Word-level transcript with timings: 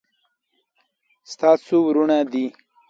ستا 1.31 1.49
څو 1.65 1.77
ورونه 1.87 2.17
دي 2.31 2.45